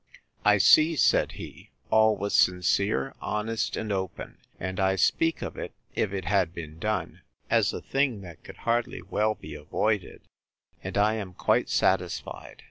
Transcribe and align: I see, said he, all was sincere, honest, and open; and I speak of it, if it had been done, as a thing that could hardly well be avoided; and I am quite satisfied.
I 0.43 0.57
see, 0.57 0.95
said 0.95 1.33
he, 1.33 1.69
all 1.91 2.17
was 2.17 2.33
sincere, 2.33 3.13
honest, 3.21 3.77
and 3.77 3.91
open; 3.91 4.39
and 4.59 4.79
I 4.79 4.95
speak 4.95 5.43
of 5.43 5.57
it, 5.57 5.73
if 5.93 6.11
it 6.11 6.25
had 6.25 6.55
been 6.55 6.79
done, 6.79 7.21
as 7.51 7.71
a 7.71 7.81
thing 7.83 8.21
that 8.21 8.43
could 8.43 8.57
hardly 8.65 9.03
well 9.03 9.35
be 9.35 9.53
avoided; 9.53 10.23
and 10.83 10.97
I 10.97 11.13
am 11.17 11.35
quite 11.35 11.69
satisfied. 11.69 12.59